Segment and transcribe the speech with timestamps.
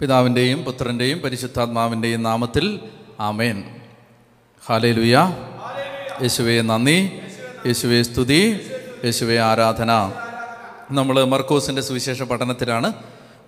[0.00, 2.80] പിതാവിന്റെയും പുത്രന്റെയും പരിശുദ്ധാത്മാവിന്റെയും നാമത്തിൽ
[3.20, 3.64] ആമേൻ.
[4.66, 5.36] ഹാലേ ലുയ
[6.22, 7.12] യേശുവെ നന്ദി.
[7.66, 8.60] യേശുവെ സ്തുതി.
[9.04, 10.12] യേശുവെ ആരാധന.
[10.90, 12.92] നമ്മൾ മർക്കോസിന്റെ സുവിശേഷ പഠനത്തിലാണ്.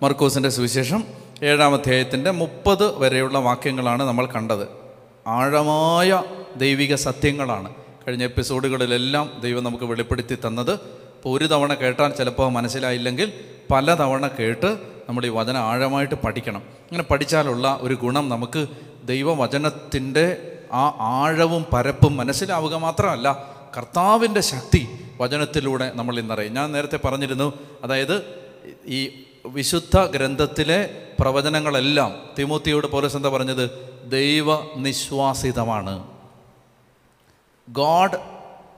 [0.03, 1.03] മർക്കോസിന്റെ സുവിശേഷം
[1.43, 4.67] ഏഴാം അധ്യായത്തിന്റെ മുപ്പത് വരെയുള്ള വാക്യങ്ങളാണ് നമ്മൾ കണ്ടത്.
[5.27, 6.23] ആഴമായ
[6.55, 7.73] ദൈവിക സത്യങ്ങളാണ്
[8.07, 10.71] കഴിഞ്ഞ എപ്പിസോഡുകളിലെല്ലാം ദൈവം നമുക്ക് വെളിപ്പെടുത്തി തന്നത്.
[10.71, 13.33] ഇപ്പോൾ ഒരു തവണ കേട്ടാൽ ചിലപ്പോൾ മനസ്സിലായില്ലെങ്കിൽ
[13.71, 14.79] പല തവണ കേട്ട്
[15.09, 16.59] നമ്മൾ ഈ വചനം ആഴമായിട്ട് പഠിക്കണം.
[16.59, 18.67] അങ്ങനെ പഠിച്ചാലുള്ള ഒരു ഗുണം നമുക്ക്
[19.03, 23.45] ദൈവവചനത്തിന്റെ ആ ആഴവും പരപ്പും മനസ്സിലാവുക മാത്രമല്ല
[23.77, 24.87] കർത്താവിന്റെ ശക്തി
[25.21, 26.53] വചനത്തിലൂടെ നമ്മൾ ഇന്നറിയും.
[26.53, 27.53] ഞാൻ നേരത്തെ പറഞ്ഞിരുന്നു
[27.83, 28.45] അതായത്
[28.85, 33.69] ഈ വിശുദ്ധ ഗ്രന്ഥത്തിലെ പ്രവചനങ്ങളെല്ലാം തിമൂത്തിയോട് പോലീസ് എന്താ പറഞ്ഞത്?
[34.09, 36.07] ദൈവ നിശ്വാസിതമാണ്
[37.69, 38.17] ഗോഡ്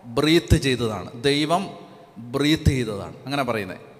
[0.05, 1.23] ബ്രീത്ത് ചെയ്തതാണ്.
[1.23, 1.69] ദൈവം
[2.17, 3.13] ബ്രീത്ത് ചെയ്തതാണ്.
[3.25, 3.92] അങ്ങനെ പറയുന്നത്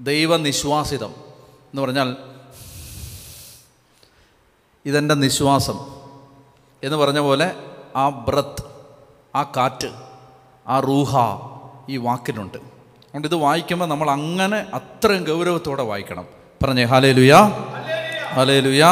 [0.00, 1.14] ദൈവനിശ്വാസിതം
[1.60, 2.16] എന്ന് പറഞ്ഞാൽ
[4.84, 5.78] ഇതെന്റെ നിശ്വാസം
[6.82, 7.54] എന്ന് പറഞ്ഞ പോലെ
[7.96, 8.62] ആ ബ്രത്ത്
[9.36, 9.90] ആ കാറ്റ്
[10.68, 11.16] ആ റൂഹ
[11.88, 16.26] ഈ വാക്കിനുണ്ട് അതുകൊണ്ട് ഇത് വായിക്കുമ്പോൾ നമ്മൾ അങ്ങനെ അത്രയും ഗൗരവത്തോടെ വായിക്കണം.
[16.62, 17.40] പറഞ്ഞേ ഹാലേ ലുയാ
[18.34, 18.90] ഹാലേ ലുയാ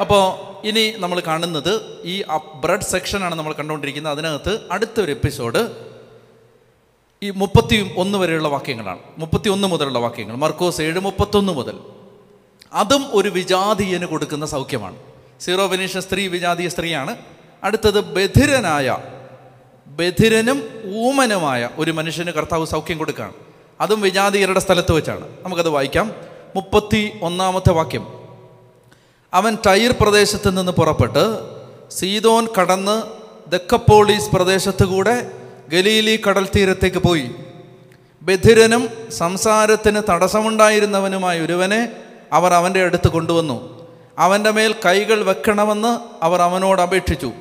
[0.00, 2.24] അപ്പോൾ ഇനി നമ്മൾ കാണുന്നത് ഈ
[2.54, 4.12] ബ്രഡ് സെക്ഷനാണ് നമ്മൾ കണ്ടുകൊണ്ടിരിക്കുന്നത്.
[4.12, 5.87] അതിനകത്ത് അടുത്തൊരു എപ്പിസോഡ്
[7.22, 8.98] ഈ മുപ്പത്തി ഒന്ന് വരെയുള്ള വാക്യങ്ങളാണ്.
[9.18, 10.36] മുപ്പത്തി ഒന്ന് മുതലുള്ള വാക്യങ്ങൾ.
[10.36, 11.78] മർക്കോസ് ഏഴ് മുപ്പത്തൊന്ന് മുതൽ.
[12.72, 14.96] അതും ഒരു വിജാതീയന് കൊടുക്കുന്ന സൗഖ്യമാണ്.
[15.40, 17.16] സീറോ വെനീഷ സ്ത്രീ വിജാതീയ സ്ത്രീയാണ്.
[17.64, 18.98] അടുത്തത് ബധിരനായ
[19.86, 23.32] ബധിരനും ഊമനുമായ ഒരു മനുഷ്യന് കർത്താവ് സൗഖ്യം കൊടുക്കുകയാണ്.
[23.80, 25.28] അതും വിജാതീയരുടെ സ്ഥലത്ത് വെച്ചാണ്.
[25.42, 26.12] നമുക്കത് വായിക്കാം.
[26.56, 28.06] മുപ്പത്തി ഒന്നാമത്തെ വാക്യം.
[29.34, 31.38] അവൻ ടൈർ പ്രദേശത്ത് നിന്ന് പുറപ്പെട്ട്
[31.90, 33.02] സീതോൻ കടന്ന്
[33.50, 35.30] ദക്കപ്പോളീസ് പ്രദേശത്തു കൂടെ
[35.68, 37.30] ഗലീലി കടൽ തീരത്തേക്ക് പോയി.
[38.22, 41.88] ബധിരനും സംസാരത്തിന് തടസ്സമുണ്ടായിരുന്നവനുമായ ഒരുവനെ
[42.32, 43.86] അവർ അവന്റെ അടുത്ത് കൊണ്ടുവന്നു.
[44.18, 47.32] അവന്റെ മേൽ കൈകൾ വെക്കണമെന്ന് അവർ അവനോട് അപേക്ഷിച്ചു.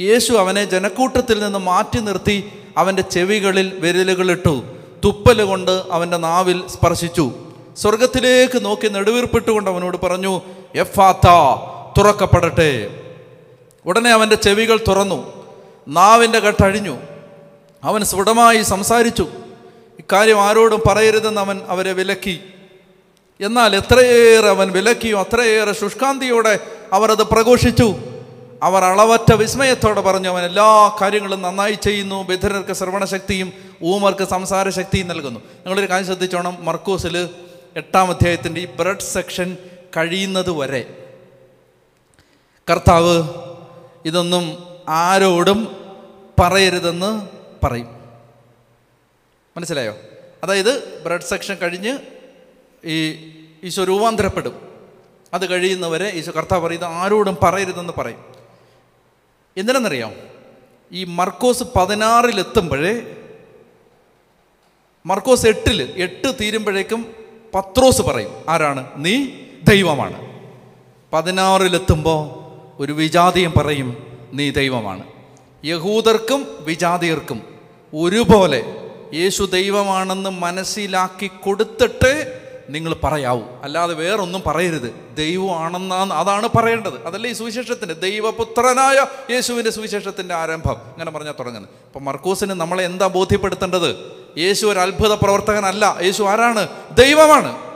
[0.00, 4.64] യേശു അവനെ ജനക്കൂട്ടത്തിൽ നിന്ന് മാറ്റി നിർത്തി അവന്റെ ചെവികളിൽ വിരലുകളിട്ടു
[5.04, 7.32] തുപ്പൽ കൊണ്ട് അവന്റെ നാവിൽ സ്പർശിച്ചു.
[7.76, 10.40] സ്വർഗത്തിലേക്ക് നോക്കി നെടുവീർപ്പിട്ടുകൊണ്ട് അവനോട് പറഞ്ഞു
[10.74, 11.28] എഫാത്ത
[11.98, 13.00] തുറക്കപ്പെടട്ടെ.
[13.86, 15.32] ഉടനെ അവന്റെ ചെവികൾ തുറന്നു.
[15.88, 16.98] നാവിന്റെ കെട്ടഴിഞ്ഞു.
[17.84, 19.28] അവൻ സ്ഫുടമായി സംസാരിച്ചു.
[19.98, 22.40] ഇക്കാര്യം ആരോടും പറയരുതെന്ന് അവൻ അവരെ വിലക്കി.
[23.40, 26.58] എന്നാൽ എത്രയേറെ അവൻ വിലക്കിയോ അത്രയേറെ ശുഷ്കാന്തിയോടെ
[26.92, 27.94] അവരത് പ്രഘോഷിച്ചു.
[28.62, 32.22] അവർ അളവറ്റ വിസ്മയത്തോടെ പറഞ്ഞു അവൻ എല്ലാ കാര്യങ്ങളും നന്നായി ചെയ്യുന്നു.
[32.22, 33.52] ബധിരർക്ക് ശ്രവണശക്തിയും
[33.82, 35.40] ഊമർക്ക് സംസാര ശക്തിയും നൽകുന്നു.
[35.40, 36.64] നിങ്ങളൊരു കാര്യം ശ്രദ്ധിച്ചോണം.
[36.64, 37.28] മർക്കൂസിൽ
[37.76, 39.56] എട്ടാം അധ്യായത്തിന്റെ ഈ ബ്രെഡ് സെക്ഷൻ
[39.96, 41.04] കഴിയുന്നത് വരെ
[42.70, 43.28] കർത്താവ്
[44.04, 45.76] ഇതൊന്നും ആരോടും
[46.40, 47.86] പറയരുതെന്ന് പറയും.
[49.56, 49.96] മനസ്സിലായോ?
[50.44, 51.98] അതായത് ബ്രെഡ് സെക്ഷൻ കഴിഞ്ഞ്
[52.84, 53.12] ഈ
[53.64, 54.68] ഈശോ രൂപാന്തരപ്പെടും.
[55.34, 58.24] അത് കഴിയുന്നവരെ ഈശോ കർത്താവ് പറയുന്നത് ആരോടും പറയരുതെന്ന് പറയും.
[59.56, 60.14] എന്തിനെന്നറിയാം
[60.92, 63.14] ഈ മർക്കോസ് പതിനാറിലെത്തുമ്പോഴേ
[65.06, 67.14] മർക്കോസ് എട്ടിൽ എട്ട് തീരുമ്പോഴേക്കും
[67.54, 68.90] പത്രോസ് പറയും ആരാണ്?
[68.96, 69.26] നീ
[69.62, 70.28] ദൈവമാണ്.
[71.12, 72.48] പതിനാറിലെത്തുമ്പോൾ
[72.82, 75.17] ഒരു വിജാതിയും പറയും നീ ദൈവമാണ്.
[75.64, 77.42] യഹൂദർക്കും വിജാതിയർക്കും
[77.94, 78.76] ഒരുപോലെ
[79.14, 83.42] യേശു ദൈവമാണെന്ന് മനസ്സിലാക്കി കൊടുത്തിട്ട് നിങ്ങൾ പറയാവൂ.
[83.62, 84.94] അല്ലാതെ വേറൊന്നും പറയരുത്.
[85.14, 87.06] ദൈവമാണെന്നാണ് അതാണ് പറയേണ്ടത്.
[87.06, 90.76] അതല്ലേ ഈ സുവിശേഷത്തിന്റെ ദൈവപുത്രനായ യേശുവിന്റെ സുവിശേഷത്തിന്റെ ആരംഭം.
[90.76, 91.72] അങ്ങനെ പറഞ്ഞാൽ തുടങ്ങുന്നത്.
[91.86, 94.12] അപ്പം മർക്കൂസിന് നമ്മളെ എന്താ ബോധ്യപ്പെടുത്തേണ്ടത്?
[94.38, 95.96] യേശു ഒരു അത്ഭുത പ്രവർത്തകനല്ല.
[96.02, 96.68] യേശു ആരാണ്?
[96.94, 97.67] ദൈവമാണ്.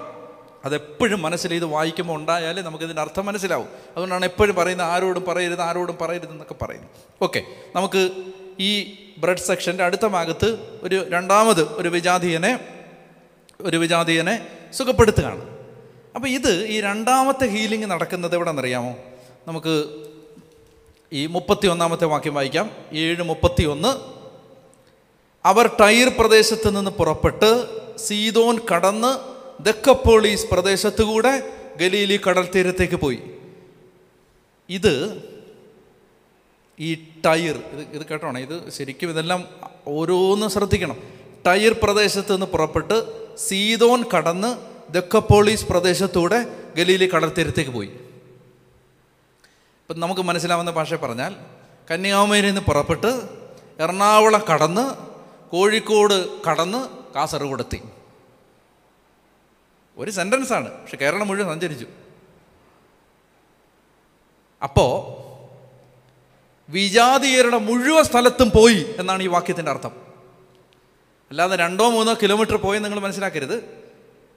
[0.65, 3.69] അതെപ്പോഴും മനസ്സിൽ ഇത് വായിക്കുമ്പോൾ ഉണ്ടായാലേ നമുക്കിതിന്റെ അർത്ഥം മനസ്സിലാവും.
[3.91, 6.91] അതുകൊണ്ടാണ് എപ്പോഴും പറയുന്നത് ആരോടും പറയരുത് ആരോടും പറയരുത് എന്നൊക്കെ പറയുന്നത്.
[7.23, 7.43] ഓക്കെ
[7.77, 8.11] നമുക്ക്
[8.61, 12.59] ഈ ബ്രെഡ് സെക്ഷന്റെ അടുത്ത ഭാഗത്ത് ഒരു രണ്ടാമത് ഒരു വിജാതീയനെ
[13.61, 15.59] ഒരു വിജാതീയനെ സുഖപ്പെടുത്തുകയാണ്.
[16.15, 18.97] അപ്പോൾ ഇത് ഈ രണ്ടാമത്തെ ഹീലിംഗ് നടക്കുന്നത് എവിടെ നിന്നറിയാമോ
[19.49, 19.85] നമുക്ക്
[21.13, 22.71] ഈ മുപ്പത്തി ഒന്നാമത്തെ വാക്യം വായിക്കാം.
[22.93, 24.23] ഏഴ് മുപ്പത്തി ഒന്ന്
[25.45, 27.67] അവർ ടൈർ പ്രദേശത്ത് നിന്ന് പുറപ്പെട്ട്
[27.99, 33.23] സീതോൻ കടന്ന് ദക്കപ്പോളീസ് പ്രദേശത്തുകൂടെ ഗലീലി കടൽ തീരത്തേക്ക് പോയി.
[34.69, 35.23] ഇത്
[36.81, 38.41] ഈ ടയർ ഇത് ഇത് കേട്ടോണേ?
[38.41, 39.49] ഇത് ശരിക്കും ഇതെല്ലാം
[39.87, 40.97] ഓരോന്നും ശ്രദ്ധിക്കണം.
[41.47, 44.59] ടയർ പ്രദേശത്ത് നിന്ന് പുറപ്പെട്ട് സീതോൻ കടന്ന്
[44.93, 46.47] ദക്കപ്പോളീസ് പ്രദേശത്തൂടെ
[46.77, 47.89] ഗലീലി കടൽ തീരത്തേക്ക് പോയി.
[47.89, 51.37] ഇപ്പം നമുക്ക് മനസ്സിലാവുന്ന ഭാഷ പറഞ്ഞാൽ
[51.91, 53.23] കന്യാകുമാരിയിൽ നിന്ന് പുറപ്പെട്ട്
[53.81, 55.13] എറണാകുളം കടന്ന്
[55.51, 57.83] കോഴിക്കോട് കടന്ന് കാസർഗോഡ് എത്തി
[59.97, 61.87] ഒരു സെന്റൻസാണ് പക്ഷെ കേരളം മുഴുവൻ സഞ്ചരിച്ചു.
[64.63, 65.23] അപ്പോൾ
[66.69, 69.91] വിജാതീയരുടെ മുഴുവൻ സ്ഥലത്തും പോയി എന്നാണ് ഈ വാക്യത്തിന്റെ അർത്ഥം.
[71.31, 73.85] അല്ലാതെ രണ്ടോ മൂന്നോ കിലോമീറ്റർ പോയി നിങ്ങൾ മനസ്സിലാക്കരുത്.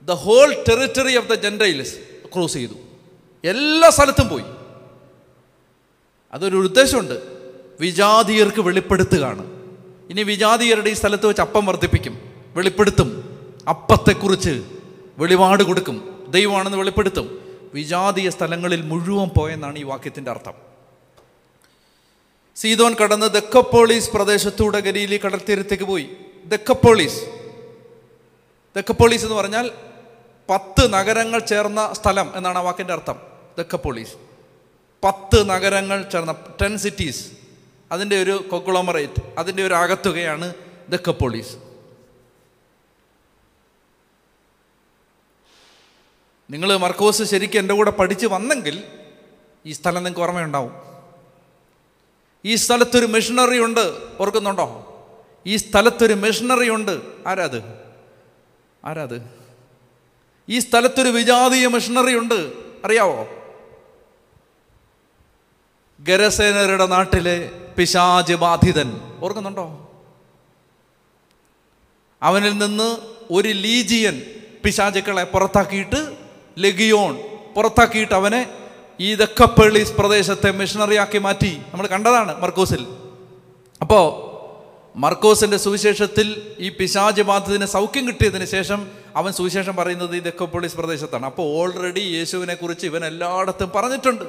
[0.04, 1.96] The whole territory of the gentiles
[2.36, 2.74] cross ചെയ്തു.
[3.44, 4.44] എല്ലാ സ്ഥലത്തും പോയി.
[6.34, 7.22] അതൊരു ഉദ്ദേശമുണ്ട്.
[7.80, 9.44] വിജാതീയർക്ക് വെളിപ്പെടുത്തുകയാണ്.
[10.10, 12.44] ഇനി വിജാതീയരുടെ ഈ സ്ഥലത്ത് വെച്ച് അപ്പം വർദ്ധിപ്പിക്കും.
[12.56, 13.40] വെളിപ്പെടുത്തും.
[13.70, 14.75] അപ്പത്തെക്കുറിച്ച്
[15.18, 16.26] വെളിപാട് കൊടുക്കും.
[16.30, 17.46] ദൈവമാണെന്ന് വെളിപ്പെടുത്തും.
[17.74, 20.54] വിജാതീയ സ്ഥലങ്ങളിൽ മുഴുവൻ പോയെന്നാണ് ഈ വാക്യത്തിന്റെ അർത്ഥം.
[22.56, 26.10] സീതോൻ കടന്ന് ദക്കപ്പോളീസ് പ്രദേശത്തൂടെ ഗലീലി കടൽത്തീരത്തേക്ക് പോയി.
[26.46, 27.26] ദക്കപ്പോളീസ്.
[28.76, 29.72] ദക്കപ്പോളീസ് എന്ന് പറഞ്ഞാൽ
[30.50, 33.16] പത്ത് നഗരങ്ങൾ ചേർന്ന സ്ഥലം എന്നാണ് ആ വാക്കിന്റെ അർത്ഥം.
[33.58, 34.14] ദക്കപ്പോളീസ്.
[35.04, 37.28] പത്ത് നഗരങ്ങൾ ചേർന്ന ടെൻ സിറ്റീസ്
[37.92, 40.54] അതിന്റെ ഒരു കൊക്കുളമറേറ്റ് അതിന്റെ ഒരു ആകത്തുകയാണ്
[40.90, 41.75] ദക്കപ്പോളീസ്.
[46.50, 48.84] നിങ്ങൾ മർക്കോസ് ശരിക്കും എന്റെ കൂടെ പഠിച്ച് വന്നെങ്കിൽ
[49.66, 50.74] ഈ സ്ഥലം നിങ്ങൾക്ക് ഓർമ്മയുണ്ടാവും.
[52.46, 54.02] ഈ സ്ഥലത്തൊരു മെഷീനറി ഉണ്ട്.
[54.20, 54.92] ഓർക്കുന്നുണ്ടോ?
[55.46, 57.02] ഈ സ്ഥലത്തൊരു മെഷീനറി ഉണ്ട്.
[57.28, 57.64] ആരാത്?
[58.86, 59.22] ആരാത്?
[60.50, 62.54] ഈ സ്ഥലത്തൊരു വിജാതീയ മെഷീനറി ഉണ്ട്.
[62.86, 63.28] അറിയാവോ?
[66.00, 69.18] ഗരസേനരുടെ നാട്ടിലെ പിശാജ് ബാധിതൻ.
[69.20, 69.92] ഓർക്കുന്നുണ്ടോ?
[72.22, 72.98] അവനിൽ നിന്ന്
[73.32, 74.22] ഒരു ലീജിയൻ
[74.66, 76.25] പിശാചുക്കളെ പുറത്താക്കിയിട്ട്
[76.60, 77.18] ലഗിയോൺ
[77.56, 78.50] പുറത്താക്കിയിട്ട് അവനെ
[79.00, 81.62] ഈ ദക്കപ്പള്ളീസ് പ്രദേശത്തെ മിഷണറിയാക്കി മാറ്റി.
[81.74, 82.88] നമ്മൾ കണ്ടതാണ് മർക്കോസിൽ.
[83.82, 84.36] അപ്പോൾ
[84.98, 91.26] മർക്കോസിന്റെ സുവിശേഷത്തിൽ ഈ പിശാജ് ബാധിതന് സൗഖ്യം കിട്ടിയതിന് ശേഷം അവൻ സുവിശേഷം പറയുന്നത് ഈ ദക്കപ്പള്ളി പ്രദേശത്താണ്.
[91.26, 94.26] അപ്പോൾ ഓൾറെഡി യേശുവിനെ കുറിച്ച് ഇവൻ എല്ലായിടത്തും പറഞ്ഞിട്ടുണ്ട്.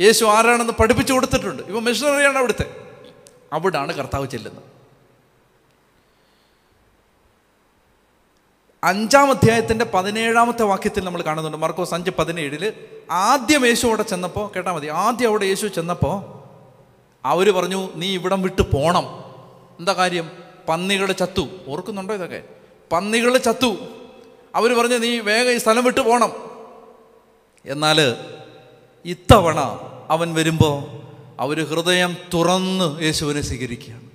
[0.00, 1.62] യേശു ആരാണെന്ന് പഠിപ്പിച്ചു കൊടുത്തിട്ടുണ്ട്.
[1.62, 2.66] ഇവ മിഷണറിയാണ് അവിടുത്തെ.
[3.52, 4.73] അവിടാണ് കർത്താവ് ചെല്ലുന്നത്.
[8.84, 11.58] അഞ്ചാം അധ്യായത്തിന്റെ പതിനേഴാമത്തെ വാക്യത്തിൽ നമ്മൾ കാണുന്നുണ്ട്.
[11.58, 12.72] മർക്കോസ് അഞ്ച് പതിനേഴിൽ
[13.10, 16.44] ആദ്യം യേശു അവിടെ ചെന്നപ്പോൾ കേട്ടാൽ മതി ആദ്യം അവിടെ യേശു ചെന്നപ്പോൾ
[17.24, 19.04] അവർ പറഞ്ഞു നീ ഇവിടം വിട്ട് പോണം.
[19.78, 20.30] എന്താ കാര്യം?
[20.68, 21.48] പന്നികൾ ചത്തു.
[21.68, 22.42] ഓർക്കുന്നുണ്ടോ ഇതൊക്കെ?
[22.92, 23.76] പന്നികൾ ചത്തു.
[24.54, 26.32] അവർ പറഞ്ഞു നീ വേഗം ഈ സ്ഥലം വിട്ട് പോണം.
[27.66, 28.16] എന്നാൽ
[29.04, 29.60] ഇത്തവണ
[30.10, 30.82] അവൻ വരുമ്പോൾ
[31.40, 34.10] അവർ ഹൃദയം തുറന്ന് യേശുവിനെ സ്വീകരിക്കുകയാണ്.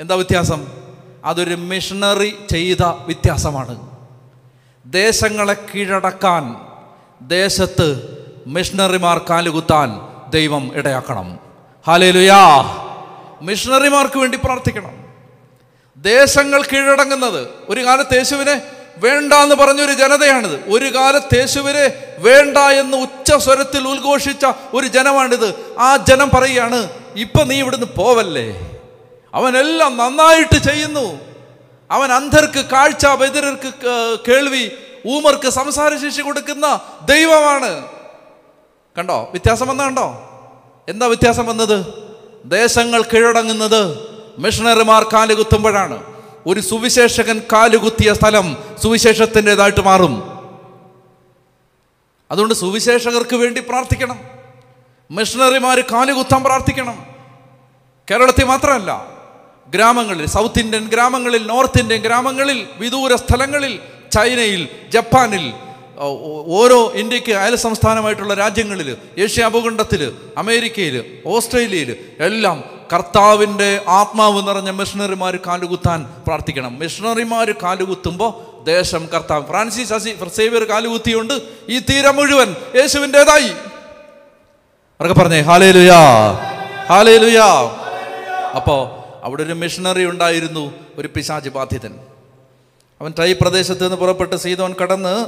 [0.00, 0.83] എന്താ വ്യത്യാസം?
[1.24, 3.90] അതൊരു മിഷണറി ചെയ്ത വ്യത്യാസമാണ്.
[4.86, 6.56] ദേശങ്ങളെ കീഴടക്കാൻ
[7.28, 10.00] ദേശത്ത് മിഷണറിമാർ കാലുകുത്താൻ
[10.30, 11.38] ദൈവം ഇടയാക്കണം.
[11.86, 12.62] ഹാലേലുയാ
[13.42, 15.04] മിഷണറിമാർക്ക് വേണ്ടി പ്രാർത്ഥിക്കണം.
[15.96, 18.62] ദേശങ്ങൾ കീഴടങ്ങുന്നത് ഒരു കാലത്ത് യേശുവിനെ
[18.96, 20.68] വേണ്ട എന്ന് പറഞ്ഞൊരു ജനതയാണിത്.
[20.68, 25.54] ഒരു കാലത്ത് യേശുവിനെ വേണ്ട എന്ന് ഉച്ച സ്വരത്തിൽ ഉദ്ഘോഷിച്ച ഒരു ജനമാണിത്.
[25.78, 28.73] ആ ജനം പറയുകയാണ് ഇപ്പൊ നീ ഇവിടുന്ന് പോവല്ലേ?
[29.34, 31.20] അവനെല്ലാം നന്നായിട്ട് ചെയ്യുന്നു.
[31.90, 33.72] അവൻ അന്ധർക്ക് കാഴ്ച ബദിരർക്ക്
[34.28, 34.72] കേൾവി
[35.06, 37.88] ഊമർക്ക് സംസാരശേഷി കൊടുക്കുന്ന ദൈവമാണ്.
[38.98, 39.28] കണ്ടോ?
[39.30, 40.30] വ്യത്യാസം വന്ന കണ്ടോ?
[40.88, 42.04] എന്താ വ്യത്യാസം വന്നത്?
[42.44, 44.08] ദേശങ്ങൾ കീഴടങ്ങുന്നത്
[44.38, 46.14] മിഷണറിമാർ കാലുകുത്തുമ്പോഴാണ്.
[46.46, 50.38] ഒരു സുവിശേഷകൻ കാലുകുത്തിയ സ്ഥലം സുവിശേഷത്തിന്റെതായിട്ട് മാറും.
[52.30, 54.20] അതുകൊണ്ട് സുവിശേഷകർക്ക് വേണ്ടി പ്രാർത്ഥിക്കണം.
[55.10, 57.06] മിഷണറിമാർ കാലുകുത്താൻ പ്രാർത്ഥിക്കണം.
[58.10, 59.13] കേരളത്തിൽ മാത്രമല്ല
[59.68, 63.78] ഗ്രാമങ്ങളിൽ സൗത്ത് ഇന്ത്യൻ ഗ്രാമങ്ങളിൽ നോർത്ത് ഇന്ത്യൻ ഗ്രാമങ്ങളിൽ വിദൂര സ്ഥലങ്ങളിൽ
[64.12, 65.52] ചൈനയിൽ ജപ്പാനിൽ
[66.48, 76.04] ഓരോ ഇന്ത്യയ്ക്ക് അയൽ സംസ്ഥാനമായിട്ടുള്ള രാജ്യങ്ങളിൽ ഏഷ്യ ഭൂഖണ്ഡത്തിൽ അമേരിക്കയിൽ ഓസ്ട്രേലിയയിൽ എല്ലാം കർത്താവിന്റെ ആത്മാവ് നിറഞ്ഞ മിഷണറിമാർ കാലുകുത്താൻ
[76.26, 76.78] പ്രാർത്ഥിക്കണം.
[76.78, 79.46] മിഷണറിമാർ കാലുകുത്തുമ്പോൾ ദേശം കർത്താവ്.
[79.46, 83.48] ഫ്രാൻസിസ് അസി സേവിയർ കാലുകുത്തിയുണ്ട് ഈ തീരം മുഴുവൻ യേശുവിന്റെതായി.
[85.00, 85.40] അവർക്ക് പറഞ്ഞേ?
[85.40, 86.00] ഹാലേ ലുയാ
[86.88, 87.46] ഹാലേ ലുയാ
[88.56, 91.98] അപ്പോൾ അവിടെ ഒരു മിഷണറി ഉണ്ടായിരുന്നു ഒരു പിശാച് ബാധിതൻ.
[93.00, 95.26] അവൻ ടൈ പ്രദേശത്ത് നിന്ന് പുറപ്പെട്ട് സീതോൻ കടന്ന്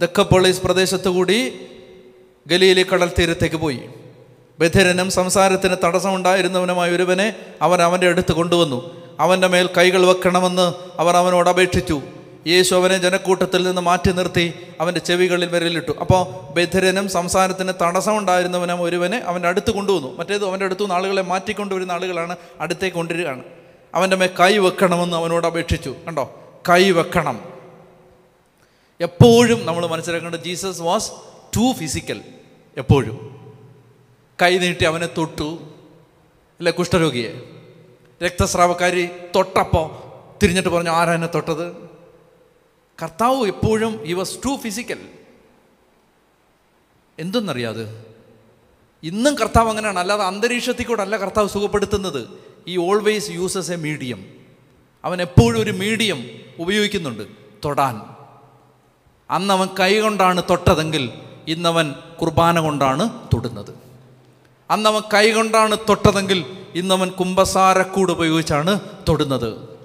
[0.00, 1.66] ദക്കപ്പൊളീസ് പ്രദേശത്ത് കൂടി
[2.46, 3.80] ഗലീലി കടൽ തീരത്തേക്ക് പോയി.
[4.58, 9.04] ബധിരനും സംസാരത്തിന് തടസ്സമുണ്ടായിരുന്നവനുമായ ഒരുവനെ അവൻ അവന്റെ അടുത്ത് കൊണ്ടുവന്നു.
[9.20, 12.02] അവന്റെ മേൽ കൈകൾ വെക്കണമെന്ന് അവർ അവനോട് അപേക്ഷിച്ചു.
[12.46, 15.92] യേശു അവനെ ജനക്കൂട്ടത്തിൽ നിന്ന് മാറ്റി നിർത്തി അവന്റെ ചെവികളിൽ വിരലിട്ടു.
[16.00, 20.16] അപ്പോൾ ബധിരനും സംസാരത്തിന് തടസ്സമുണ്ടായിരുന്നവനും ഒരുവനെ അവന്റെ അടുത്ത് കൊണ്ടുവന്നു.
[20.16, 23.42] മറ്റേത് അവന്റെ അടുത്തു നിന്ന് ആളുകളെ മാറ്റിക്കൊണ്ടുവരുന്ന ആളുകളാണ് അടുത്തേക്ക് കൊണ്ടുവരികയാണ്.
[23.94, 25.96] അവന്റെ മേ കൈ വെക്കണമെന്ന് അവനോട് അപേക്ഷിച്ചു.
[26.06, 26.40] കണ്ടോ?
[26.68, 27.44] കൈ വെക്കണം.
[29.00, 31.10] എപ്പോഴും നമ്മൾ മനസ്സിലാക്കേണ്ടത് ജീസസ് വാസ്
[31.56, 32.20] ടു ഫിസിക്കൽ.
[32.76, 33.36] എപ്പോഴും.
[34.42, 35.58] കൈ നീട്ടി അവനെ തൊട്ടു.
[36.58, 37.42] അല്ലെ കുഷ്ഠരോഗിയെ?
[38.24, 39.90] രക്തസ്രാവക്കാരി തൊട്ടപ്പോൾ
[40.42, 41.89] തിരിഞ്ഞിട്ട് പറഞ്ഞു ആരാ എന്നെ തൊട്ടത്?
[43.02, 44.98] കർത്താവ് എപ്പോഴും ഈ വാസ് ടു ഫിസിക്കൽ
[47.18, 48.06] എന്തെന്നറിയാത്?
[49.02, 49.98] ഇന്നും കർത്താവ് അങ്ങനെയാണ്.
[49.98, 52.28] അല്ലാതെ അന്തരീക്ഷത്തിൽ കൂടെ അല്ല കർത്താവ് സുഖപ്പെടുത്തുന്നത്.
[52.68, 54.26] ഈ ഓൾവേസ് യൂസസ് എ മീഡിയം
[55.04, 57.22] അവൻ എപ്പോഴും ഒരു മീഡിയം ഉപയോഗിക്കുന്നുണ്ട്.
[57.64, 58.00] തൊടാൻ.
[59.30, 61.10] അന്ന് അവൻ കൈ കൊണ്ടാണ് തൊട്ടതെങ്കിൽ
[61.48, 63.74] ഇന്നവൻ കുർബാന കൊണ്ടാണ് തൊടുന്നത്.
[64.70, 69.78] അന്നവൻ കൈ കൊണ്ടാണ് തൊട്ടതെങ്കിൽ ഇന്നവൻ കുംഭസാരക്കൂട് ഉപയോഗിച്ചാണ് തൊടുന്നത്.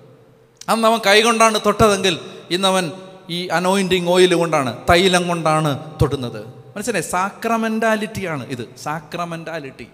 [0.69, 2.19] അന്നവൻ കൈ കൊണ്ടാണ് തൊട്ടതെങ്കിൽ
[2.49, 2.91] ഇന്നവൻ
[3.29, 6.45] ഈ അനോയിന്റിങ് ഓയിൽ കൊണ്ടാണ് തൈലം കൊണ്ടാണ് തൊടുന്നത്.
[6.75, 7.03] മനസ്സിലായി?
[7.03, 8.75] സാക്രമെന്റാലിറ്റിയാണ് ഇത്.
[8.83, 9.87] Sacramentality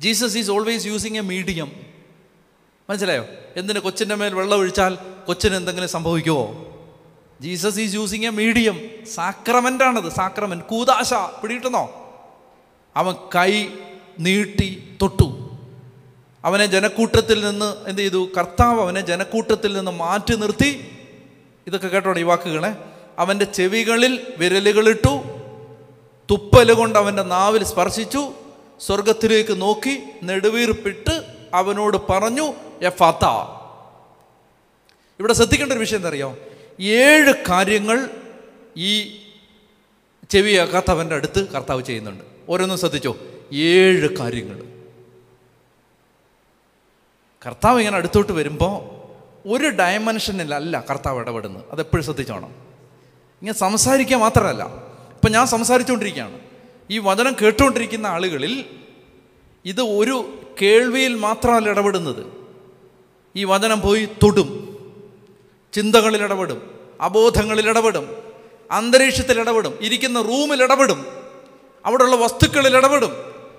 [0.00, 1.72] Jesus is always using a medium
[2.90, 3.26] മനസ്സിലായോ?
[3.56, 6.66] എന്തിന് കൊച്ചിന്റെ മേൽ വെള്ളം ഒഴിച്ചാൽ കൊച്ചിന് എന്തെങ്കിലും സംഭവിക്കുമോ
[7.40, 8.80] Jesus is using a medium
[9.14, 12.12] സാക്രമെന്റാണത് sacrament കൂതാശ പിടിയിട്ടുന്നോ
[12.96, 13.68] അവൻ കൈ
[14.20, 15.50] നീട്ടി തൊട്ടു.
[16.44, 18.28] അവനെ ജനക്കൂട്ടത്തിൽ നിന്ന് എന്ത് ചെയ്തു?
[18.38, 20.93] കർത്താവ് അവനെ ജനക്കൂട്ടത്തിൽ നിന്ന് മാറ്റി നിർത്തി.
[21.66, 22.76] ഇതൊക്കെ കേട്ടോണം ഈ വാക്കുകളെ?
[23.18, 25.22] അവന്റെ ചെവികളിൽ വിരലുകളിട്ടു
[26.30, 28.32] തുപ്പൽ കൊണ്ട് അവന്റെ നാവിൽ സ്പർശിച്ചു
[28.80, 33.26] സ്വർഗത്തിലേക്ക് നോക്കി നെടുവീർപ്പിട്ട് അവനോട് പറഞ്ഞു എഫാത്ത
[35.20, 36.36] ഇവിടെ ശ്രദ്ധിക്കേണ്ട ഒരു വിഷയം എന്തറിയോ
[36.80, 38.10] ഏഴ് കാര്യങ്ങൾ
[38.76, 39.20] ഈ
[40.30, 42.24] ചെവിയാക്കാത്തവന്റെ അടുത്ത് കർത്താവ് ചെയ്യുന്നുണ്ട്.
[42.48, 43.16] ഓരോന്നും ശ്രദ്ധിച്ചോ?
[43.52, 44.64] ഏഴ് കാര്യങ്ങൾ.
[47.46, 48.93] കർത്താവ് ഇങ്ങനെ അടുത്തോട്ട് വരുമ്പോൾ
[49.46, 51.64] ഒരു ഡയമെൻഷനിലല്ല കർത്താവ് ഇടപെടുന്നത്.
[51.72, 52.48] അതെപ്പോഴും ശ്രദ്ധിച്ചോണം.
[53.40, 54.64] ഇങ്ങനെ സംസാരിക്കുക മാത്രമല്ല.
[55.14, 56.38] ഇപ്പം ഞാൻ സംസാരിച്ചുകൊണ്ടിരിക്കുകയാണ്
[56.90, 58.64] ഈ വചനം കേട്ടുകൊണ്ടിരിക്കുന്ന ആളുകളിൽ
[59.64, 62.26] ഇത് ഒരു കേൾവിയിൽ മാത്രമല്ല ഇടപെടുന്നത്.
[63.36, 64.74] ഈ വചനം പോയി തൊടും.
[65.72, 66.80] ചിന്തകളിൽ ഇടപെടും.
[67.00, 68.16] അബോധങ്ങളിൽ ഇടപെടും.
[68.70, 69.78] അന്തരീക്ഷത്തിൽ ഇടപെടും.
[69.80, 71.06] ഇരിക്കുന്ന റൂമിൽ ഇടപെടും.
[71.84, 73.12] അവിടെയുള്ള വസ്തുക്കളിൽ ഇടപെടും.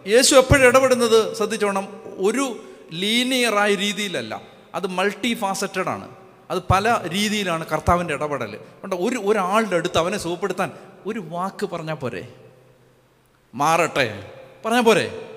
[0.08, 1.88] യേശു എപ്പോഴും ഇടപെടുന്നത് ശ്രദ്ധിച്ചോണം.
[2.06, 2.60] ഒരു
[2.94, 4.55] ലീനിയറായ രീതിയിലല്ല.
[4.76, 6.16] അത് മൾട്ടി ഫാസറ്റഡ് ആണ്.
[6.50, 8.56] അത് പല രീതിയിലാണ് കർത്താവിന്റെ ഇടപെടൽ.
[8.56, 10.72] അതുകൊണ്ട് ഒരു ഒരാളുടെ അടുത്ത് അവനെ സുഖപ്പെടുത്താൻ
[11.06, 12.36] ഒരു വാക്ക് പറഞ്ഞാൽ പോരെ?
[13.56, 14.34] മാറട്ടെ.
[14.66, 15.32] പറഞ്ഞാൽ പോരെ?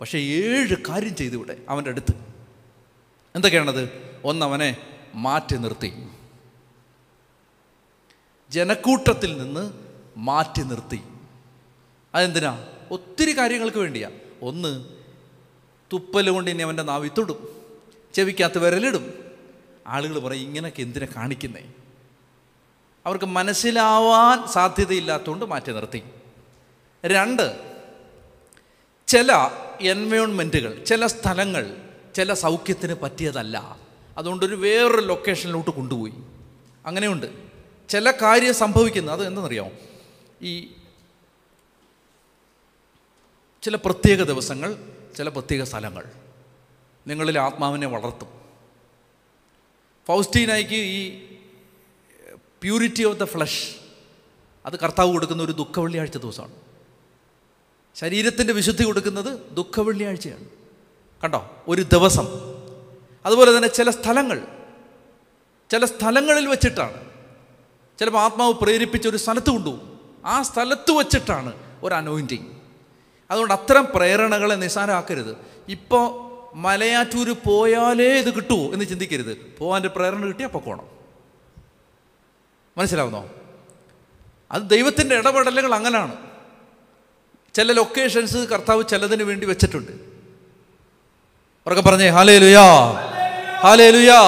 [0.00, 2.14] പക്ഷേ ഏഴ് കാര്യം ചെയ്തു ഇവിടെ അവന്റെ അടുത്ത്.
[3.34, 4.12] എന്തൊക്കെയാണത്?
[4.24, 4.76] ഒന്നവനെ
[5.14, 6.06] മാറ്റി നിർത്തി.
[8.50, 9.72] ജനക്കൂട്ടത്തിൽ നിന്ന്
[10.16, 11.02] മാറ്റി നിർത്തി.
[12.14, 12.64] അതെന്തിനാ?
[12.90, 14.10] ഒത്തിരി കാര്യങ്ങൾക്ക് വേണ്ടിയാ.
[14.42, 14.84] ഒന്ന്
[15.92, 17.08] തുപ്പൽ കൊണ്ട് ഇനി അവന്റെ നാവി
[18.14, 19.14] ചെവിക്കകത്ത് വിരലിടും
[19.86, 21.72] ആളുകൾ പറയും ഇങ്ങനെയൊക്കെ എന്തിനാ കാണിക്കുന്നേ?
[23.06, 26.02] അവർക്ക് മനസ്സിലാവാൻ സാധ്യതയില്ലാത്തതുകൊണ്ട് മാറ്റി നിർത്തി.
[27.06, 27.74] രണ്ട്
[29.06, 29.50] ചില
[29.80, 31.76] എൻവയോൺമെന്റുകൾ ചില സ്ഥലങ്ങൾ
[32.14, 33.78] ചില സൗഖ്യത്തിന് പറ്റിയതല്ല.
[34.18, 36.12] അതുകൊണ്ടൊരു വേറൊരു ലൊക്കേഷനിലോട്ട് കൊണ്ടുപോയി.
[36.86, 37.26] അങ്ങനെയുണ്ട്.
[37.88, 39.70] ചില കാര്യം സംഭവിക്കുന്നത് അത് എന്തെന്നറിയാമോ
[40.42, 40.72] ഈ
[43.62, 46.04] ചില പ്രത്യേക ദിവസങ്ങൾ ചില പ്രത്യേക സ്ഥലങ്ങൾ.
[47.08, 48.28] നിങ്ങളിൽ ആത്മാവിനെ വളർത്തും.
[50.06, 51.24] ഫൗസ്റ്റീനായിക്ക് ഈ
[52.62, 53.76] പ്യൂരിറ്റി ഓഫ് ദ ഫ്ലഷ്
[54.66, 56.52] അത് കർത്താവ് കൊടുക്കുന്ന ഒരു ദുഃഖ വെള്ളിയാഴ്ച ദിവസമാണ്.
[57.94, 60.44] ശരീരത്തിന്റെ വിശുദ്ധി കൊടുക്കുന്നത് ദുഃഖ വെള്ളിയാഴ്ചയാണ്
[61.24, 61.56] കണ്ടോ?
[61.68, 62.26] ഒരു ദിവസം.
[63.26, 64.46] അതുപോലെ തന്നെ ചില സ്ഥലങ്ങൾ
[65.70, 67.04] ചില സ്ഥലങ്ങളിൽ വെച്ചിട്ടാണ്.
[67.98, 70.00] ചിലപ്പോൾ ആത്മാവ് പ്രേരിപ്പിച്ച ഒരു സ്ഥലത്ത് കൊണ്ടുപോകും.
[70.24, 72.46] ആ സ്ഥലത്ത് വെച്ചിട്ടാണ് ഒരു അനോയിന്റിങ്
[73.30, 75.36] അതുകൊണ്ട് അത്തരം പ്രേരണകളെ നിസ്സാരമാക്കരുത്.
[75.68, 79.54] ഇപ്പോൾ മലയാറ്റൂർ പോയാലേ ഇത് കിട്ടൂ എന്ന് ചിന്തിക്കരുത്.
[79.58, 80.86] പോകാന്റെ പ്രേരണ കിട്ടിയാൽ പൊക്കോണം.
[82.78, 83.30] മനസ്സിലാവുന്നോ?
[84.52, 86.16] അത് ദൈവത്തിന്റെ ഇടപെടലുകൾ അങ്ങനെയാണ്
[87.54, 89.92] ചില ലൊക്കേഷൻസ് കർത്താവ് ചിലതിന് വേണ്ടി വെച്ചിട്ടുണ്ട്.
[91.66, 92.62] ഉറക്കെ പറഞ്ഞേ ഹാലേ ലുയാ
[93.60, 94.20] ഹാലേ ലുയാ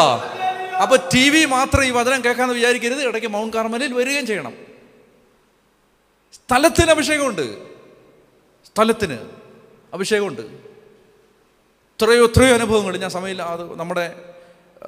[0.83, 3.09] അപ്പൊ ടി വി മാത്രം ഈ വചനം കേൾക്കാമെന്ന് വിചാരിക്കരുത്.
[3.09, 4.55] ഇടയ്ക്ക് മൗണ്ട് കാർമലിൽ വരികയും ചെയ്യണം.
[6.33, 7.59] സ്ഥലത്തിന് അഭിഷേകമുണ്ട്.
[8.67, 9.19] സ്ഥലത്തിന്
[9.93, 10.70] അഭിഷേകമുണ്ട്.
[12.01, 14.35] എത്രയോ എത്രയോ അനുഭവങ്ങൾ ഞാൻ സമയമില്ല അത് നമ്മുടെ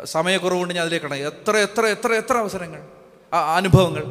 [0.04, 2.88] സമയക്കുറവുകൊണ്ട് ഞാൻ അതിലേക്ക് കടങ്ങി എത്ര എത്ര എത്ര എത്ര അവസരങ്ങൾ
[3.33, 4.04] ആ അനുഭവങ്ങൾ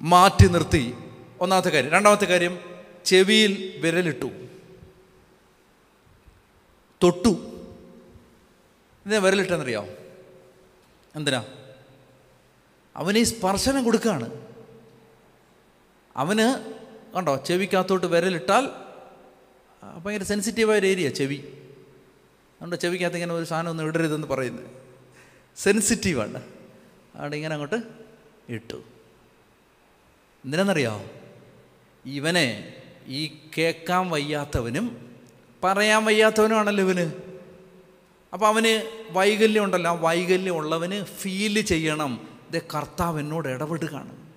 [0.00, 0.94] മാറ്റി നിർത്തി.
[1.40, 1.90] ഒന്നാമത്തെ കാര്യം.
[1.90, 2.60] രണ്ടാമത്തെ കാര്യം
[3.04, 4.26] ചെവിയിൽ വിരലിട്ടു.
[7.02, 7.28] തൊട്ടു.
[9.06, 9.88] ഇതിനെ വിരലിട്ടെന്നറിയാമോ
[11.16, 11.44] എന്തിനാ?
[12.96, 14.30] അവന് ഈ സ്പർശനം കൊടുക്കുകയാണ്
[16.16, 16.72] അവന്
[17.16, 18.87] കണ്ടോ ചെവിക്കകത്തോട്ട് വിരലിട്ടാൽ
[19.82, 21.34] ഭയങ്കര സെൻസിറ്റീവായ ഒരു ഏരിയ ചെവി.
[21.34, 24.66] അതുകൊണ്ട് ചെവിക്കകത്ത് ഇങ്ങനെ ഒരു സാധനം ഒന്നും ഇടരുതെന്ന് പറയുന്നത്
[25.56, 26.42] സെൻസിറ്റീവാണ്
[27.14, 27.82] അവിടെ ഇങ്ങനെ അങ്ങോട്ട്
[28.48, 28.76] ഇട്ടു.
[30.44, 31.04] എന്തിനാണെന്നറിയാമോ
[32.06, 32.74] ഇവനെ
[33.06, 35.16] ഈ കേൾക്കാൻ വയ്യാത്തവനും
[35.64, 37.12] പറയാൻ വയ്യാത്തവനുമാണല്ലോ ഇവന്.
[38.32, 39.90] അപ്പോൾ അവന് വൈകല്യം ഉണ്ടല്ലോ.
[39.90, 42.28] ആ വൈകല്യം ഉള്ളവന് ഫീൽ ചെയ്യണം.
[42.54, 44.27] ഇത് കർത്താവ് എന്നോട് ഇടപെടുകയാണ്.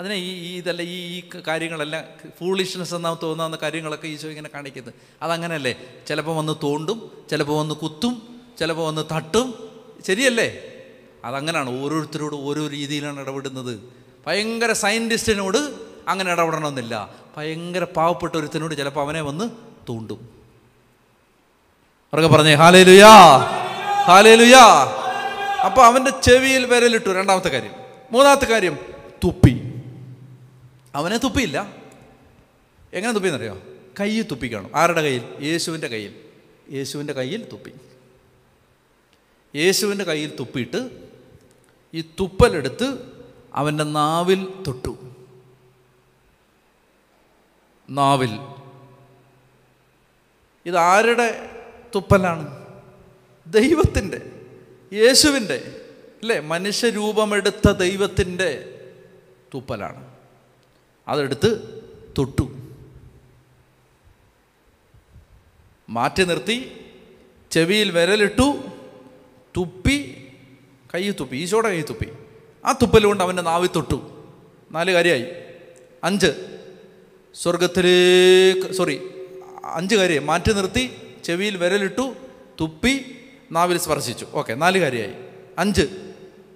[0.00, 2.04] അതിനെ ഈ ഇതല്ല ഈ ഈ കാര്യങ്ങളെല്ലാം
[2.40, 4.94] ഫൂളിഷ്നെസ് എന്നാ തോന്നാവുന്ന കാര്യങ്ങളൊക്കെ ഈശോ ഇങ്ങനെ കാണിക്കുന്നത്.
[5.22, 5.74] അതങ്ങനെയല്ലേ
[6.08, 8.22] ചിലപ്പോൾ വന്ന് തോണ്ടും ചിലപ്പോൾ വന്ന് കുത്തും
[8.58, 9.70] ചിലപ്പോൾ വന്ന് തട്ടും.
[10.06, 10.58] ശരിയല്ലേ?
[11.24, 13.80] അതങ്ങനെയാണ് ഓരോരുത്തരോട് ഓരോ രീതിയിലാണ് ഇടപെടുന്നത്.
[14.26, 15.74] ഭയങ്കര സയന്റിസ്റ്റിനോട്
[16.08, 17.10] അങ്ങനെ ഇടപെടണമെന്നില്ല.
[17.36, 19.50] ഭയങ്കര പാവപ്പെട്ട ഒരുത്തിനോട് ചിലപ്പോൾ അവനെ വന്ന്
[19.88, 20.28] തോണ്ടും.
[22.12, 23.36] അവർക്ക് പറഞ്ഞേ ഹാലേ ലുയാ
[24.04, 24.64] ഹാലേ ലുയാ
[25.64, 27.10] അപ്പോൾ അവന്റെ ചെവിയിൽ വിരലിട്ടു.
[27.10, 27.72] രണ്ടാമത്തെ കാര്യം.
[28.12, 28.78] മൂന്നാമത്തെ കാര്യം
[29.24, 29.59] തുപ്പി.
[30.94, 31.76] അവനെ തുപ്പിയില്ല.
[32.92, 33.62] എങ്ങനെ തുപ്പിയെന്നറിയോ?
[34.00, 34.70] കൈ തുപ്പിക്കണം?
[34.74, 35.44] ആരുടെ കയ്യിൽ?
[35.44, 36.24] യേശുവിന്റെ കയ്യിൽ.
[36.70, 37.72] യേശുവിന്റെ കയ്യിൽ തുപ്പി.
[39.56, 41.08] യേശുവിന്റെ കയ്യിൽ തുപ്പിയിട്ട്
[41.94, 42.98] ഈ തുപ്പലെടുത്ത്
[43.54, 45.14] അവന്റെ നാവിൽ തൊട്ടു.
[47.90, 48.38] നാവിൽ.
[50.66, 51.50] ഇതാരുടെ
[51.94, 52.66] തുപ്പലാണ്?
[53.46, 54.32] ദൈവത്തിന്റെ
[54.92, 55.80] യേശുവിന്റെ
[56.22, 56.40] അല്ലേ?
[56.40, 58.80] മനുഷ്യരൂപമെടുത്ത ദൈവത്തിന്റെ
[59.54, 60.09] തുപ്പലാണ്.
[61.08, 61.50] അതെടുത്ത്
[62.18, 62.56] തൊട്ടു.
[65.90, 66.86] മാറ്റി നിർത്തി
[67.50, 68.58] ചെവിയിൽ വിരലിട്ടു
[69.56, 70.28] തുപ്പി
[70.94, 72.06] കൈ തുപ്പി ഈശോടെ കൈ തുപ്പി.
[72.64, 74.26] ആ തുപ്പലുകൊണ്ട് അവന്റെ നാവി തൊട്ടു.
[74.72, 75.24] നാല് കാര്യമായി.
[76.04, 76.58] അഞ്ച്
[77.34, 79.00] സ്വർഗത്തിലേക്ക് സോറി
[79.64, 82.14] അഞ്ച് കാര്യം മാറ്റി നിർത്തി ചെവിയിൽ വിരലിട്ടു
[82.60, 83.16] തുപ്പി
[83.52, 84.26] നാവിൽ സ്പർശിച്ചു.
[84.32, 85.14] ഓക്കെ നാല് കാര്യമായി.
[85.58, 85.82] അഞ്ച്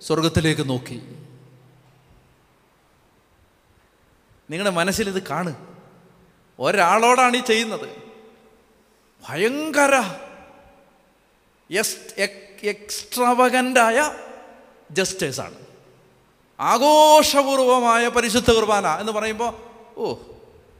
[0.02, 1.02] സ്വർഗത്തിലേക്ക് നോക്കി.
[4.50, 5.54] നിങ്ങളുടെ മനസ്സിലിത് കാണ്.
[6.58, 7.88] ഒരാളോടാണ് ഈ ചെയ്യുന്നത്.
[9.28, 9.94] ഭയങ്കര
[12.64, 14.14] എക്സ്ട്രാവകന്റായ
[14.90, 15.54] ജസ്റ്റേഴ്സാണ്.
[16.60, 19.52] ആഘോഷപൂർവമായ പരിശുദ്ധ കുർബാന എന്ന് പറയുമ്പോൾ
[19.96, 20.14] ഓ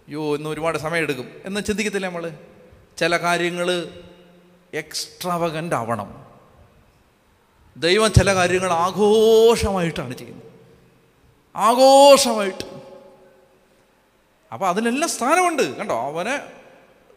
[0.09, 2.30] യോ ഇന്ന് ഒരുപാട് സമയമെടുക്കും എന്ന് ചിന്തിക്കത്തില്ല നമ്മൾ
[2.99, 3.88] ചില കാര്യങ്ങൾ
[4.75, 6.25] എക്സ്ട്രാവകന്റ് ആവണം
[7.76, 10.52] ദൈവം ചില കാര്യങ്ങൾ ആഘോഷമായിട്ടാണ് ചെയ്യുന്നത്.
[11.56, 12.74] ആഘോഷമായിട്ട്.
[14.54, 15.76] അപ്പോൾ അതിനെല്ലാം സ്ഥാനമുണ്ട്.
[15.76, 16.00] കണ്ടോ?
[16.00, 16.40] അവനെ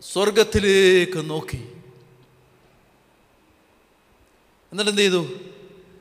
[0.02, 1.78] സ്വർഗത്തിലേക്ക് നോക്കി.
[4.72, 5.28] എന്നിട്ട് എന്ത് ചെയ്തു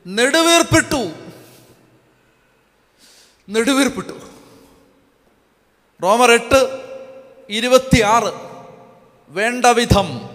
[0.07, 1.11] നെടുവേർപ്പെട്ടു.
[3.49, 4.13] നെടുവേർപ്പെട്ടു.
[6.03, 6.85] റോമർ എട്ട്
[7.49, 8.33] ഇരുപത്തിയാറ്.
[9.29, 10.29] വേണ്ട വിധം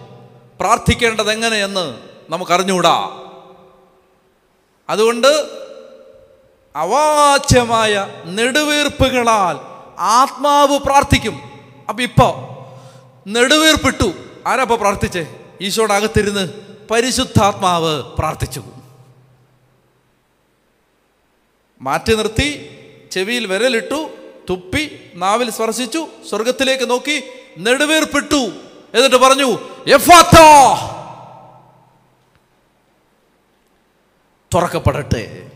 [0.59, 3.19] പ്രാർത്ഥിക്കേണ്ടത് എങ്ങനെയെന്ന് നമുക്കറിഞ്ഞുകൂടാ.
[4.89, 5.27] അതുകൊണ്ട്
[6.75, 11.41] അവാച്യമായ നെടുവീർപ്പുകളാൽ ആത്മാവ് പ്രാർത്ഥിക്കും.
[11.89, 12.53] അപ്പൊ ഇപ്പോൾ
[13.29, 14.13] നെടുവീർപ്പിട്ടു.
[14.47, 15.39] ആരാ പ്രാർത്ഥിച്ചേ?
[15.61, 16.49] ഈശോയുടെ അകത്തിരുന്ന്
[16.91, 18.63] പരിശുദ്ധാത്മാവ് പ്രാർത്ഥിച്ചു.
[21.81, 22.69] മാറ്റി നിർത്തി
[23.11, 24.09] ചെവിയിൽ വിരലിട്ടു
[24.49, 27.23] തുപ്പി നാവിൽ സ്പർശിച്ചു സ്വർഗത്തിലേക്ക് നോക്കി
[27.57, 28.51] നെടുവീർപ്പിട്ടു.
[28.93, 29.57] എന്നിട്ട് പറഞ്ഞു.
[34.53, 35.51] തുറക്കപ്പെടട്ടെ.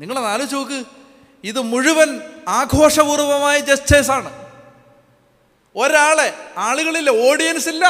[0.00, 0.97] നിങ്ങളത് ആലോചിച്ച് നോക്ക്.
[1.44, 4.48] ഇത് മുഴുവൻ ആഘോഷപൂർവമായ ജസ്റ്റേഴ്സ് ആണ്.
[5.76, 7.84] ഒരാളെ ആളുകളില്ല ഓഡിയൻസ് ഇല്ല.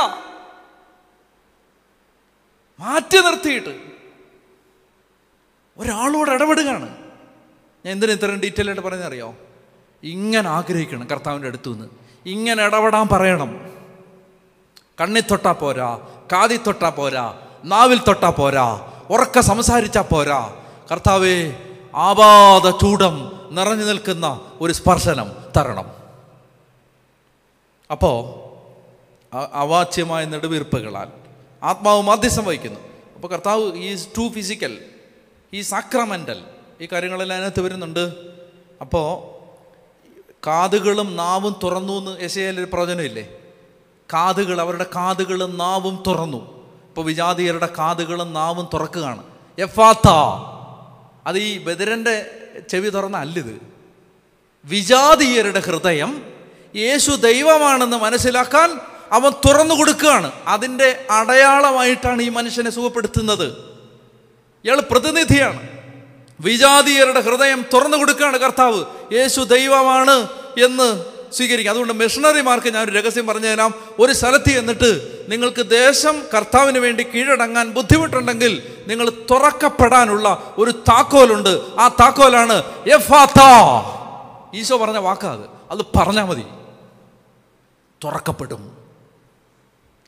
[2.81, 3.81] മാറ്റി നിർത്തിയിട്ട്
[5.79, 6.89] ഒരാളോട് ഇടപെടുകയാണ്.
[7.87, 9.35] ഞാൻ എന്തിനാ ഇത്രയും ഡീറ്റെയിൽ ആയിട്ട് പറയുന്നറിയോ
[10.03, 11.87] ഇങ്ങനെ ആഗ്രഹിക്കണം കർത്താവിന്റെ അടുത്തു നിന്ന്
[12.27, 13.73] ഇങ്ങനെ ഇടപെടാൻ പറയണം.
[15.01, 15.99] കണ്ണി തൊട്ടാ പോരാ
[16.33, 20.57] കാതി തൊട്ടാ പോരാ നാവിൽ തൊട്ടാ പോരാ ഉറക്ക സംസാരിച്ചാ പോരാ.
[20.93, 21.57] കർത്താവേ
[21.95, 25.93] ആപാദ ചൂടം നിറഞ്ഞു നിൽക്കുന്ന ഒരു സ്പർശനം തരണം.
[27.91, 28.49] അപ്പോൾ
[29.53, 31.09] അവാച്യമായ നെടുവീർപ്പുകളാൽ
[31.63, 32.81] ആത്മാവ് മാധ്യസ്ഥം വഹിക്കുന്നു.
[33.15, 34.85] അപ്പോൾ കർത്താവ് ഈസ് ടു ഫിസിക്കൽ
[35.53, 36.45] ഈ സാക്രമെന്റൽ
[36.81, 38.15] ഈ കാര്യങ്ങളെല്ലാം അതിനകത്ത് വരുന്നുണ്ട്.
[38.81, 39.39] അപ്പോൾ
[40.47, 43.29] കാതുകളും നാവും തുറന്നു എന്ന് യശയാലൊരു പ്രവചനമില്ലേ?
[44.15, 46.69] കാതുകൾ അവരുടെ കാതുകളും നാവും തുറന്നു.
[46.89, 49.23] ഇപ്പോൾ വിജാതീയരുടെ കാതുകളും നാവും തുറക്കുകയാണ്.
[49.59, 50.09] എഫാത്ത
[51.27, 53.61] അത് ഈ ബദിരന്റെ ചെവി തുറന്ന അല്ലിത്.
[54.65, 56.23] വിജാതീയരുടെ ഹൃദയം
[56.77, 58.81] യേശു ദൈവമാണെന്ന് മനസ്സിലാക്കാൻ
[59.13, 60.33] അവൻ തുറന്നു കൊടുക്കുകയാണ്.
[60.47, 63.49] അതിന്റെ അടയാളമായിട്ടാണ് ഈ മനുഷ്യനെ സുഖപ്പെടുത്തുന്നത്.
[64.65, 65.69] ഇയാൾ പ്രതിനിധിയാണ്.
[66.41, 68.85] വിജാതീയരുടെ ഹൃദയം തുറന്നു കൊടുക്കുകയാണ് കർത്താവ്.
[69.13, 70.29] യേശു ദൈവമാണ്
[70.65, 71.71] എന്ന് സ്വീകരിക്കുക.
[71.71, 78.85] അതുകൊണ്ട് മിഷണറിമാർക്ക് ഞാൻ രഹസ്യം പറഞ്ഞു തരാം ഒരു സ്ഥലത്ത് എന്നിട്ട് നിങ്ങൾക്ക് ദേശം കർത്താവിന് വേണ്ടി കീഴടങ്ങാൻ ബുദ്ധിമുട്ടുണ്ടെങ്കിൽ
[78.87, 81.63] നിങ്ങൾ തുറക്കപ്പെടാനുള്ള ഒരു താക്കോലുണ്ട്.
[81.79, 82.63] ആ താക്കോലാണ്
[84.55, 85.79] ഈശോ പറഞ്ഞ വാക്കാത് അത്.
[85.97, 86.45] പറഞ്ഞാൽ മതി.
[88.05, 88.77] തുറക്കപ്പെടും.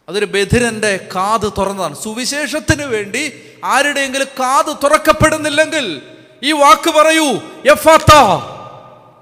[0.08, 1.96] അതൊരു ബധിരന്റെ കാത് തുറന്നതാണ്.
[1.96, 6.02] സുവിശേഷത്തിന് വേണ്ടി ആരുടെയെങ്കിലും കാത് തുറക്കപ്പെടുന്നില്ലെങ്കിൽ
[6.42, 7.40] ഈ വാക്ക് പറയൂ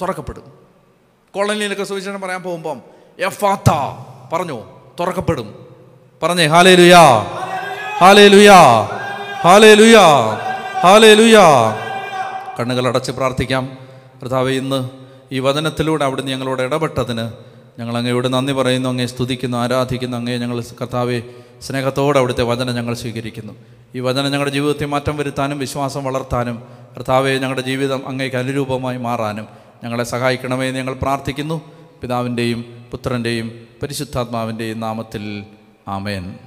[0.02, 0.57] തുറക്കപ്പെടും.
[1.38, 2.82] കോളനിയിലൊക്കെ സുവിശേഷം പറയാൻ പോകുമ്പം
[3.18, 3.70] എഫാത്ത
[4.32, 4.60] പറഞ്ഞു
[5.00, 5.66] തുറക്കപ്പെടും
[6.22, 7.02] പറഞ്ഞേ ഹാലേ ലുയാ
[8.00, 8.60] ഹാലേ ലുയാ
[9.44, 10.06] ഹാലേ ലുയാ
[10.80, 11.44] ഹാലേ ലുയാ
[12.60, 13.78] കണ്ണുകൾ അടച്ച് പ്രാർത്ഥിക്കാം.
[14.22, 14.90] കർത്താവെ ഇന്ന്
[15.32, 17.30] ഈ വചനത്തിലൂടെ അവിടുന്ന് ഞങ്ങളോട് ഇടപെട്ടതിന്
[17.78, 18.88] ഞങ്ങൾ അങ്ങയോട് നന്ദി പറയുന്നു.
[18.88, 20.16] അങ്ങേ സ്തുതിക്കുന്നു ആരാധിക്കുന്നു.
[20.16, 21.22] അങ്ങേ ഞങ്ങൾ കർത്താവെ
[21.62, 23.52] സ്നേഹത്തോടെ അവിടുത്തെ വചനം ഞങ്ങൾ സ്വീകരിക്കുന്നു.
[23.94, 26.62] ഈ വചനം ഞങ്ങളുടെ ജീവിതത്തിൽ മാറ്റം വരുത്താനും വിശ്വാസം വളർത്താനും
[26.96, 29.48] കർത്താവെ ഞങ്ങളുടെ ജീവിതം അങ്ങേക്ക് അനുരൂപമായി മാറാനും
[29.84, 31.60] ഞങ്ങളെ സഹായിക്കണമേ ഞങ്ങൾ പ്രാർത്ഥിക്കുന്നു.
[32.00, 35.44] പിതാവിന്റെയും പുത്രന്റെയും പരിശുദ്ധാത്മാവിന്റെയും നാമത്തിൽ
[35.88, 36.38] ആമേൻ.